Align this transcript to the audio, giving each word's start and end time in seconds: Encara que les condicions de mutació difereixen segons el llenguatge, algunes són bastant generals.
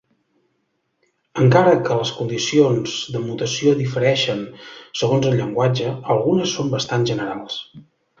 Encara 1.41 1.73
que 1.89 1.97
les 1.99 2.13
condicions 2.21 2.95
de 3.15 3.21
mutació 3.25 3.73
difereixen 3.81 4.41
segons 5.03 5.29
el 5.33 5.37
llenguatge, 5.41 5.93
algunes 6.15 6.55
són 6.59 6.73
bastant 6.73 7.07
generals. 7.11 7.61